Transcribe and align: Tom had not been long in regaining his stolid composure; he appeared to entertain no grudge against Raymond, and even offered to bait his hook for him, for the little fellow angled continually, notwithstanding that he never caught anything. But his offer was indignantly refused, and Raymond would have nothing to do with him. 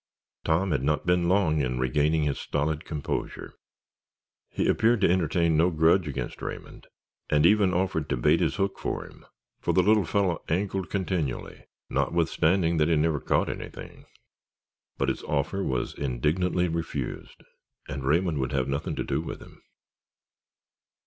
Tom 0.43 0.71
had 0.71 0.81
not 0.81 1.05
been 1.05 1.29
long 1.29 1.59
in 1.61 1.77
regaining 1.77 2.23
his 2.23 2.39
stolid 2.39 2.85
composure; 2.85 3.53
he 4.49 4.67
appeared 4.67 4.99
to 5.01 5.07
entertain 5.07 5.55
no 5.55 5.69
grudge 5.69 6.07
against 6.07 6.41
Raymond, 6.41 6.87
and 7.29 7.45
even 7.45 7.71
offered 7.71 8.09
to 8.09 8.17
bait 8.17 8.39
his 8.39 8.55
hook 8.55 8.79
for 8.79 9.05
him, 9.05 9.27
for 9.59 9.73
the 9.75 9.83
little 9.83 10.03
fellow 10.03 10.43
angled 10.49 10.89
continually, 10.89 11.65
notwithstanding 11.87 12.77
that 12.77 12.87
he 12.87 12.95
never 12.95 13.19
caught 13.19 13.47
anything. 13.47 14.05
But 14.97 15.09
his 15.09 15.21
offer 15.21 15.63
was 15.63 15.93
indignantly 15.93 16.67
refused, 16.67 17.43
and 17.87 18.03
Raymond 18.03 18.39
would 18.39 18.53
have 18.53 18.67
nothing 18.67 18.95
to 18.95 19.03
do 19.03 19.21
with 19.21 19.39
him. 19.39 19.61